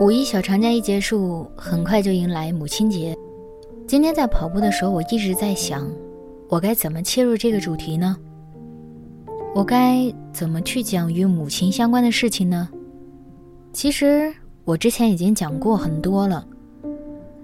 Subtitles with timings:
[0.00, 3.14] 五一小长假一结束，很快就迎来母亲节。
[3.86, 5.86] 今天在跑步的时候，我一直在想，
[6.48, 8.16] 我该怎么切入这个主题呢？
[9.54, 12.66] 我该怎么去讲与母亲相关的事情呢？
[13.74, 14.32] 其实
[14.64, 16.46] 我之前已经讲过很多了，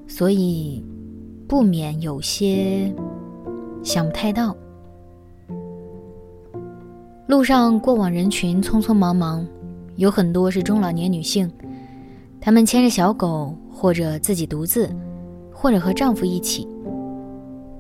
[0.08, 0.82] 所以
[1.46, 2.90] 不免有些
[3.82, 4.56] 想不太到。
[7.26, 9.46] 路上过往人群匆匆忙忙，
[9.96, 11.52] 有很多是中老年女性。
[12.40, 14.88] 他们牵着小狗，或者自己独自，
[15.52, 16.68] 或者和丈夫一起。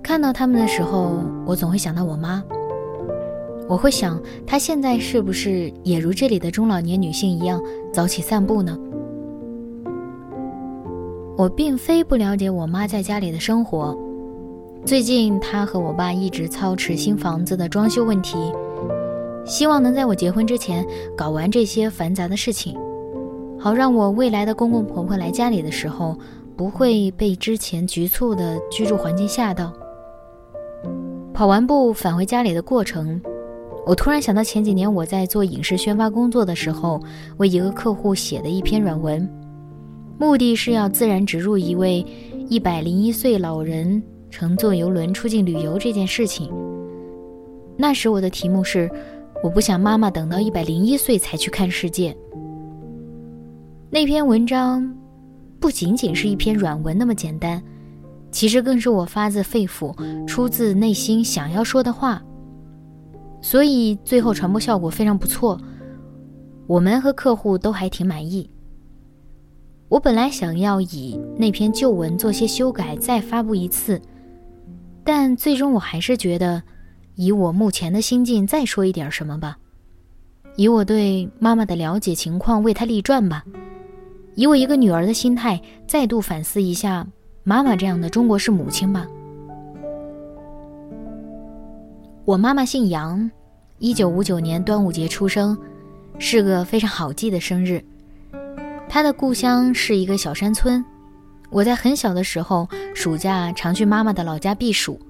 [0.02, 2.42] 看到他们的时候，我总会想到我妈。
[3.68, 7.60] 我会想，她现在是不是也如这里的中老年女性一样
[7.92, 8.78] 早起散步呢？
[11.36, 13.96] 我并非不了解我妈在家里的生活。
[14.84, 18.38] 最近，她和我爸一直操持新房子的装修问题，
[19.44, 22.76] 希望能在我结婚之前搞完这些繁杂的事情。
[23.58, 26.16] 好让我未来的公公婆婆来家里的时候，
[26.56, 29.72] 不会被之前局促的居住环境吓到。
[31.32, 33.20] 跑完步返回家里的过程，
[33.86, 37.00] 我突然想到前几年我在做影视宣发工作的时候，
[37.38, 39.28] 为一个客户写的一篇软文，
[40.18, 42.04] 目的是要自然植入一位
[42.48, 46.50] 一百零一岁老人乘坐游轮出境旅游这件事情。
[47.76, 48.90] 那时我的题目是：
[49.42, 52.16] 我不想妈妈等到一百零一岁才去看世界。
[53.88, 54.94] 那篇文章
[55.60, 57.62] 不仅仅是一篇软文那么简单，
[58.32, 59.94] 其实更是我发自肺腑、
[60.26, 62.20] 出自内心想要说的话。
[63.40, 65.58] 所以最后传播效果非常不错，
[66.66, 68.50] 我们和客户都还挺满意。
[69.88, 74.02] 我本来想要以那篇旧文做些修改，再发布一次，
[75.04, 76.60] 但最终我还是觉得，
[77.14, 79.56] 以我目前的心境再说一点什么吧，
[80.56, 83.44] 以我对妈妈的了解情况为她立传吧。
[84.36, 87.04] 以我一个女儿的心态，再度反思一下
[87.42, 89.06] 妈妈这样的中国式母亲吧。
[92.26, 93.28] 我妈妈姓杨，
[93.78, 95.56] 一九五九年端午节出生，
[96.18, 97.82] 是个非常好记的生日。
[98.90, 100.84] 她的故乡是一个小山村，
[101.48, 105.00] 我在很小的时候，暑假常去妈妈的老家避暑。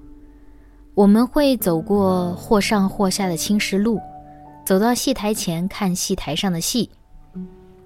[0.93, 3.99] 我们会走过或上或下的青石路，
[4.65, 6.89] 走到戏台前看戏台上的戏。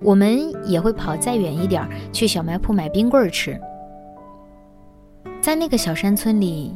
[0.01, 3.59] 我们也会跑再远一点，去小卖铺买冰棍吃。
[5.39, 6.75] 在那个小山村里，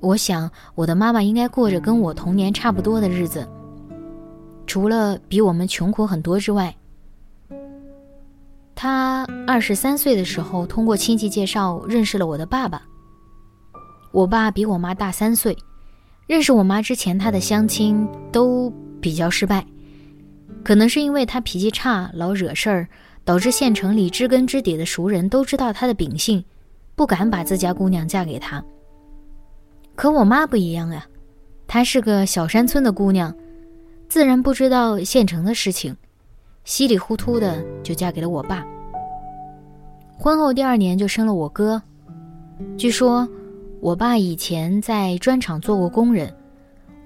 [0.00, 3.46] 我想我的妈妈应该过着跟我童年差不多的日子，
[4.66, 6.74] 除了比我们穷苦很多之外。
[8.74, 12.82] 她二十三岁的时候，通过亲戚介绍认识了我的爸爸。
[14.12, 15.56] 我爸比我妈大三岁，
[16.26, 19.64] 认识我妈之前，他的相亲都比较失败。
[20.62, 22.88] 可能是因为他脾气差，老惹事儿，
[23.24, 26.44] 导致县城里知根知底的熟人都知道他的秉性，
[26.94, 28.62] 不敢把自家姑娘嫁给他。
[29.96, 31.06] 可我妈不一样呀，
[31.66, 33.34] 她是个小山村的姑娘，
[34.08, 35.96] 自然不知道县城的事情，
[36.64, 38.64] 稀里糊涂的就嫁给了我爸。
[40.18, 41.82] 婚后第二年就生了我哥。
[42.76, 43.26] 据说，
[43.80, 46.34] 我爸以前在砖厂做过工人，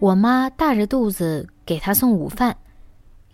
[0.00, 2.56] 我妈大着肚子给他送午饭。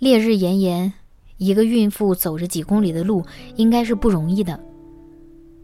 [0.01, 0.91] 烈日炎炎，
[1.37, 3.23] 一个孕妇走着几公里的路，
[3.57, 4.59] 应该是不容易的。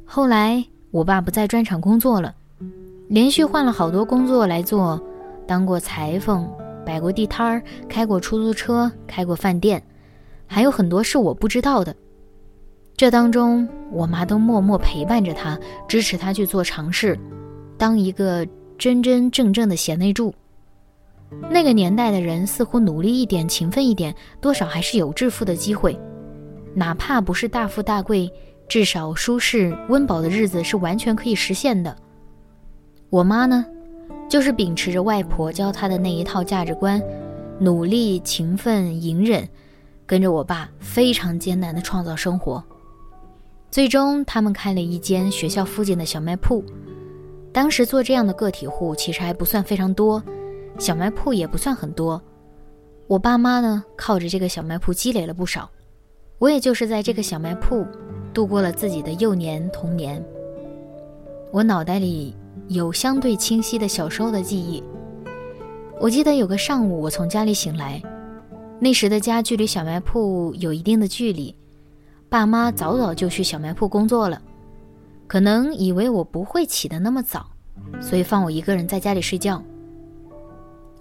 [0.04, 2.34] 后来我爸不在砖厂工作了，
[3.08, 5.02] 连续换了好多工作来做，
[5.46, 6.46] 当过裁缝，
[6.84, 9.82] 摆过地摊儿，开过出租车，开过饭店，
[10.46, 11.96] 还有很多是我不知道的。
[12.94, 15.58] 这当中，我妈都默默陪伴着他，
[15.88, 17.18] 支持他去做尝试，
[17.78, 18.46] 当一个
[18.76, 20.34] 真真正正的贤内助。
[21.50, 25.98] 那个年代的人似乎努力一点、勤奋一点，多少还是有致富的机会。
[26.74, 28.30] 哪怕不是大富大贵，
[28.68, 31.94] 至少舒适温饱的日子是完全可以实现的。
[33.10, 33.64] 我妈呢，
[34.28, 37.02] 就是秉持着外婆教她的那一套价值观，
[37.58, 39.48] 努力、勤奋、隐忍，
[40.04, 42.62] 跟着我爸非常艰难的创造生活。
[43.70, 46.64] 最终，他们开了一间学校附近的小卖铺。
[47.52, 50.22] 当时做这样的个体户其实还不算非常多，
[50.78, 52.22] 小卖铺也不算很多。
[53.06, 55.70] 我爸妈呢，靠着这个小卖铺积累了不少。
[56.38, 57.86] 我也就是在这个小卖铺
[58.34, 60.22] 度过了自己的幼年童年。
[61.50, 62.36] 我脑袋里
[62.68, 64.82] 有相对清晰的小时候的记忆。
[65.98, 68.02] 我记得有个上午，我从家里醒来，
[68.78, 71.56] 那时的家距离小卖铺有一定的距离，
[72.28, 74.42] 爸妈早早就去小卖铺工作了。
[75.26, 77.46] 可能以为我不会起得那么早，
[78.00, 79.62] 所以放我一个人在家里睡觉。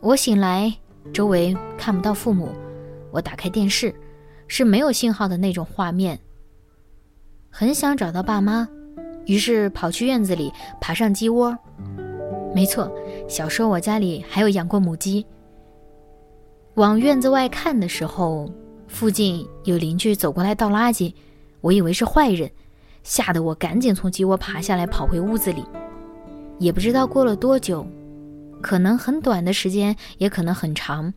[0.05, 0.71] 我醒来，
[1.11, 2.49] 周围看不到父母，
[3.09, 3.91] 我打开电视，
[4.47, 6.19] 是没有信号的那种画面。
[7.49, 8.69] 很想找到爸妈，
[9.25, 11.57] 于是跑去院子里爬上鸡窝。
[12.53, 12.87] 没错，
[13.27, 15.25] 小时候我家里还有养过母鸡。
[16.75, 18.47] 往院子外看的时候，
[18.87, 21.11] 附近有邻居走过来倒垃圾，
[21.61, 22.47] 我以为是坏人。
[23.01, 25.65] 吓得我赶紧从鸡窝爬下来，跑回屋子里。
[26.59, 27.87] 也不知道过了多久，
[28.65, 31.13] 可能很短的时间，也可能很长，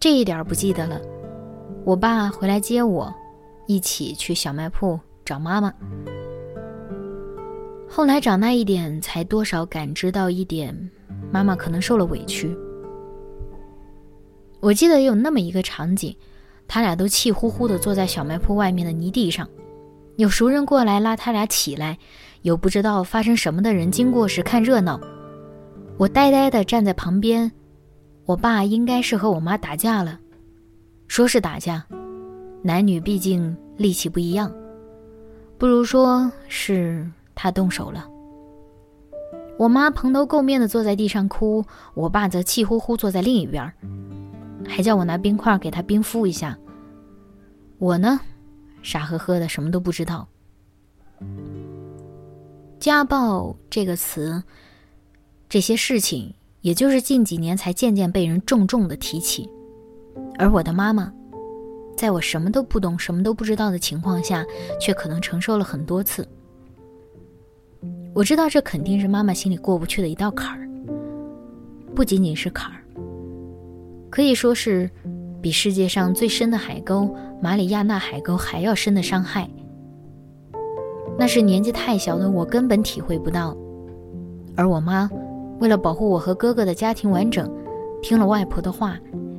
[0.00, 1.00] 这一点不记得了。
[1.84, 3.14] 我爸回来接我，
[3.68, 5.72] 一起去小卖铺找妈妈。
[7.88, 10.90] 后来长大一点，才多少感知到一点，
[11.30, 12.52] 妈妈可能受了委屈。
[14.58, 16.16] 我记得有那么一个场景，
[16.66, 19.48] 他俩都气呼呼地坐在小卖铺外面的泥地上。
[20.16, 21.96] 有熟人过来拉他俩起来，
[22.42, 25.00] 有不知道发生什么的人经过时看热闹。
[25.96, 27.50] 我呆呆地站在旁边，
[28.24, 30.18] 我爸应该是和我妈打架了，
[31.06, 31.86] 说是打架，
[32.62, 34.52] 男女毕竟力气不一样，
[35.56, 38.08] 不如说是他动手了。
[39.56, 41.64] 我妈蓬头垢面地坐在地上哭，
[41.94, 43.72] 我爸则气呼呼坐在另一边，
[44.66, 46.58] 还叫我拿冰块给他冰敷一下。
[47.78, 48.20] 我呢？
[48.82, 50.26] 傻呵呵的，什么都不知道。
[52.80, 54.42] 家暴这个词，
[55.54, 59.48] 这些事情，也就是近几年才渐渐被人重重的提起。
[60.36, 61.12] 而我的妈妈，
[61.96, 64.44] 在我什么都不懂、什么都不知道的情况下，
[64.80, 66.26] 却可能承受了很多次。
[68.12, 70.68] 我知道这肯定是妈妈心里过不去的一道坎儿，
[71.94, 72.82] 不仅仅是坎儿，
[74.10, 74.90] 可以说是。
[75.40, 79.48] 比世界上最深的海沟——马里亚纳海沟还要深的伤害，
[81.16, 83.56] 那是年纪太小的我根本体会不到。
[84.56, 85.08] 而我妈，
[85.60, 87.50] 为了保护我和哥哥的家庭完整，
[88.02, 88.98] 听了外婆的话，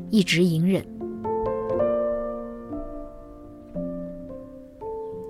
[0.09, 0.85] 一直隐忍。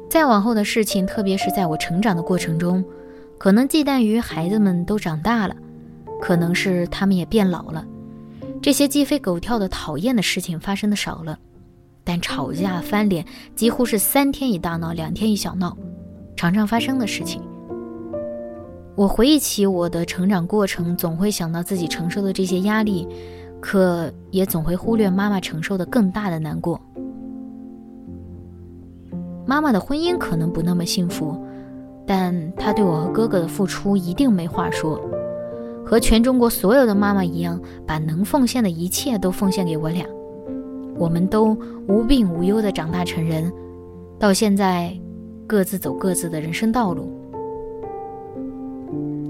[0.10, 2.84] 再往后的事情，特别是在我成长的过程中，
[3.38, 5.56] 可能忌惮于孩子们都长大了，
[6.22, 7.86] 可能是他们也变老了。
[8.62, 11.38] 这些鸡飞狗跳的讨厌的事情发生的少了，
[12.04, 15.76] 但吵架翻脸几乎是三天一大闹，两天一小闹，
[16.38, 17.42] 常常发生的事情。
[18.96, 23.06] 我回忆起我的成长过程，总会想到自己承受的这些压力，
[23.60, 26.80] 可也总会忽略妈妈承受的更大的难过。
[29.46, 31.38] 妈妈的婚姻可能不那么幸福，
[32.08, 35.00] 但她对我和哥哥的付出一定没话说。
[35.86, 40.04] 和全中国所有的妈妈一样，把能奉献的一切都奉献给我俩。
[40.98, 41.56] 我们都
[41.88, 43.52] 无病无忧地长大成人，
[44.18, 44.98] 到现在，
[45.46, 47.12] 各自走各自的人生道路。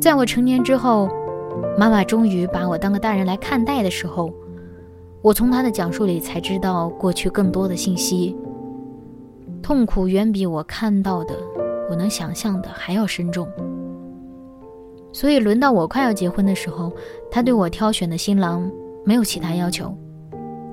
[0.06, 1.10] 在我成年之后，
[1.80, 4.32] 妈妈终于把我当个大人来看待的时候，
[5.24, 8.38] 我从她的讲述里才知道过去更多的信息。
[9.64, 11.34] 痛苦远比我看到的、
[11.90, 13.48] 我能想象的还要深重。
[15.12, 16.94] 所以轮到我快要结婚的时候，
[17.32, 18.72] 他对我挑选的新郎
[19.04, 19.92] 没有其他要求，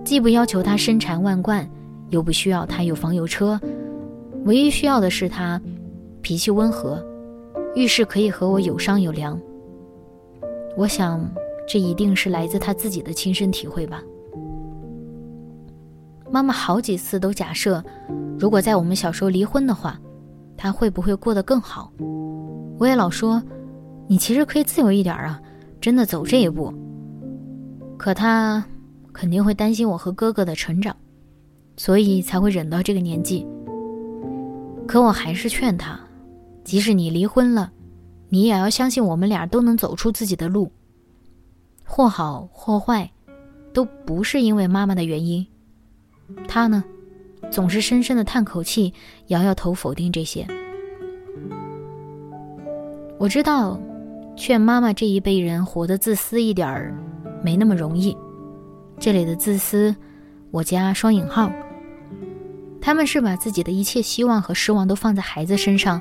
[0.05, 1.67] 既不要求他身缠万贯，
[2.11, 3.59] 又不需要他有房有车，
[4.45, 5.59] 唯一需要的是他
[6.21, 7.03] 脾气温和，
[7.75, 9.41] 遇事可以和我有商有量。
[10.77, 11.29] 我想，
[11.67, 14.03] 这一定是来自他自己的亲身体会吧。
[16.31, 17.83] 妈妈好几次都假设，
[18.39, 20.01] 如果在我们小时候离婚的话，
[20.57, 21.93] 他会不会过得更好？
[22.79, 23.43] 我也老说。
[24.09, 25.41] 你其实可以自由一点啊，
[25.81, 26.75] 真的走这一步。
[27.97, 28.63] 可他
[29.11, 30.95] 肯定会担心我和哥哥的成长，
[31.79, 33.47] 所以才会忍到这个年纪。
[34.87, 35.99] 可我还是劝他，
[36.65, 37.73] 即使你离婚了，
[38.29, 40.71] 你也要相信我们俩都能走出自己的路。
[41.85, 43.11] 或好或坏，
[43.73, 45.47] 都不是因为妈妈的原因。
[46.49, 46.83] 他呢，
[47.51, 48.93] 总是深深的叹口气，
[49.27, 50.47] 摇摇头否定这些。
[53.19, 53.81] 我知道。
[54.35, 56.97] 劝妈妈这一辈人活得自私一点儿，
[57.45, 58.17] 没那么容易。
[58.99, 59.95] 这里的自私，
[60.51, 61.53] 我加双引号。
[62.81, 66.01] 他们是把自己的一切希望和失望都放在孩子身上，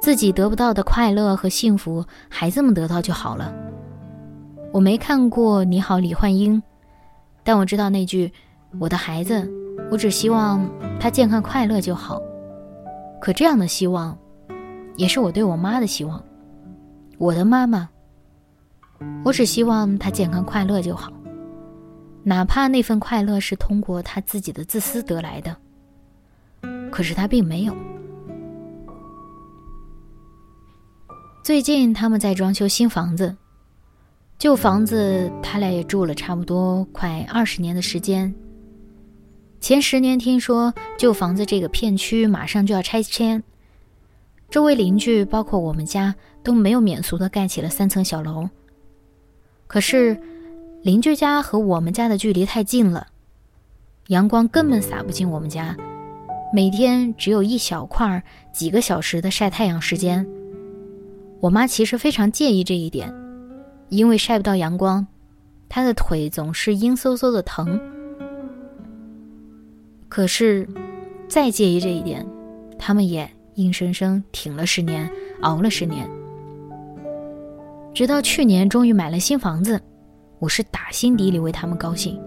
[0.00, 3.52] 自己得不到的快乐和幸福，孩子们得到就好了。
[4.72, 6.56] 我没看过《你好，李焕英》，
[7.42, 8.32] 但我知道那句
[8.78, 9.50] “我的孩子，
[9.90, 10.68] 我只希望
[11.00, 12.20] 他健康快乐就好”。
[13.20, 14.16] 可这样的希望，
[14.96, 16.22] 也是我对我妈的希望。
[17.18, 17.88] 我的妈妈，
[19.24, 21.10] 我只希望她健康快乐就好，
[22.22, 25.56] 哪怕那份快乐是通过她自己的自私得来的。
[26.92, 27.74] 可是她并没有。
[31.48, 33.34] 最近他们在装修新房子，
[34.38, 38.34] 旧房子他俩也住了差不多快二十年的时间。
[39.58, 43.42] 前十年听说旧房子这个片区马上就要拆迁，
[44.50, 48.50] 周围邻居包括我们家都没有免俗的盖起了三层小楼。
[49.66, 50.20] 可是
[50.82, 53.06] 邻居家和我们家的距离太近了，
[54.08, 55.74] 阳光根本洒不进我们家，
[56.52, 60.26] 每天只有一小块几个小时的晒太阳时间。
[61.40, 63.14] 我妈其实非常介意这一点，
[63.90, 65.06] 因为晒不到阳光，
[65.68, 67.80] 她的腿总是阴飕飕的疼。
[70.08, 70.66] 可是，
[71.28, 72.26] 再介意这一点，
[72.78, 75.08] 他们也硬生生挺了十年，
[75.42, 76.10] 熬了十年，
[77.94, 79.80] 直到去年终于买了新房子，
[80.40, 82.18] 我是打心底里为他们高兴。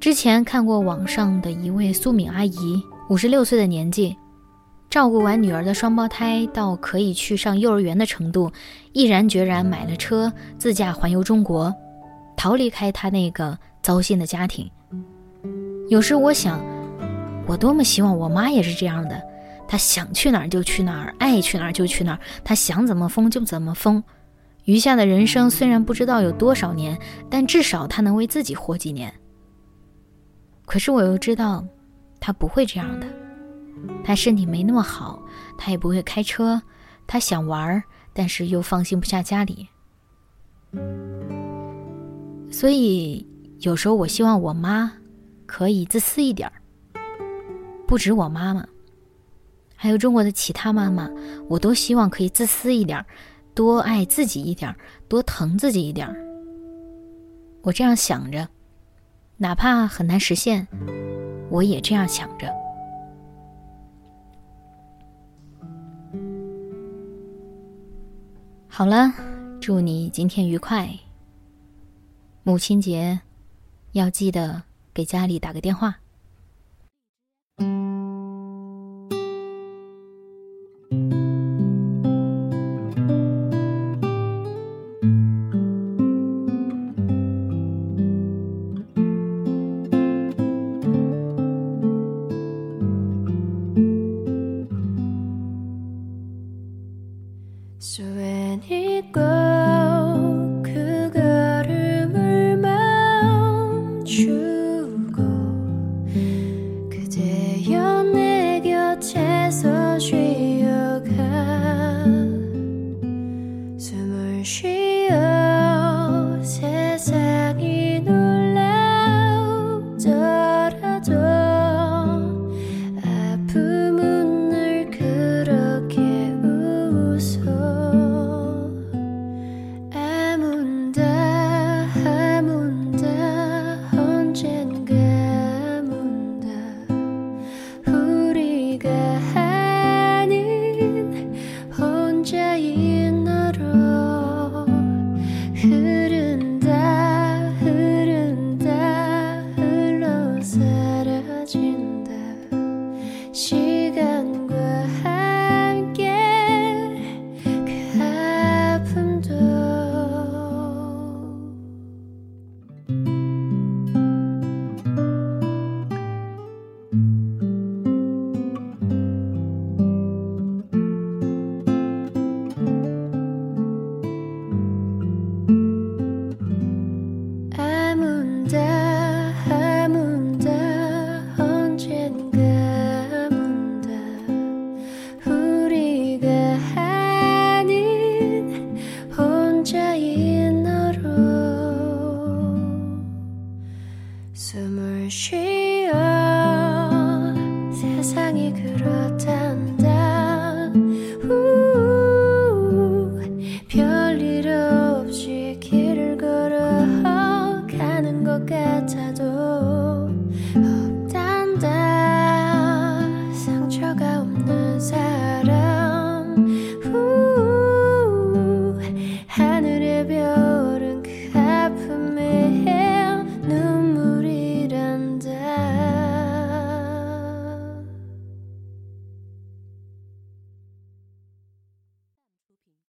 [0.00, 4.16] 之前看过网上的一位苏敏阿姨，五十六岁的年纪，
[4.94, 8.52] 照顾完女儿的双胞胎到可以去上幼儿园的程度，
[8.92, 11.74] 毅然决然买了车，自驾环游中国，
[12.36, 14.70] 逃离开他那个糟心的家庭。
[15.88, 16.64] 有时我想，
[17.44, 19.20] 我多么希望我妈也是这样的。
[19.66, 24.00] 她想去哪儿就去哪儿，爱去哪儿就去哪儿，她想怎么疯就怎么疯。
[24.64, 26.96] 余下的人生虽然不知道有多少年，
[27.28, 29.12] 但至少她能为自己活几年。
[30.64, 31.64] 可是我又知道，
[32.20, 33.06] 她不会这样的。
[34.02, 35.22] 他身体没那么好，
[35.56, 36.60] 他也不会开车，
[37.06, 39.68] 他想玩，但是又放心不下家里。
[42.50, 43.26] 所以
[43.60, 44.92] 有时候我希望我妈。
[45.46, 46.54] 可以自私一点儿，
[47.86, 48.66] 不止我妈妈，
[49.76, 51.08] 还有中国的其他妈妈，
[51.48, 53.04] 我都希望可以自私一点儿，
[53.54, 54.76] 多爱自己一点儿，
[55.06, 56.16] 多疼自己一点儿。
[57.60, 58.48] 我这样想着，
[59.36, 60.66] 哪怕很难实现，
[61.50, 62.50] 我也这样想着。
[68.76, 69.14] 好了，
[69.60, 70.90] 祝你今天愉快。
[72.42, 73.20] 母亲节，
[73.92, 74.64] 要记得。
[74.92, 75.96] 给家里打个电话。